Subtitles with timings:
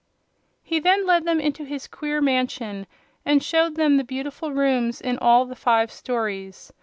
[0.63, 2.87] He then led them into his queer mansion
[3.23, 6.73] and showed them the beautiful rooms in all the five stories.